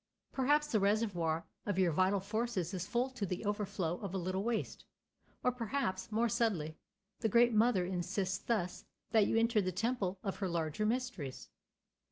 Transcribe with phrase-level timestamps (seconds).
[0.31, 4.41] Perhaps the reservoir of your vital forces is full to the overflow of a little
[4.43, 4.83] waste;
[5.43, 6.75] or perhaps, more subtly,
[7.19, 11.49] the great Mother insists thus that you enter the temple of her larger mysteries.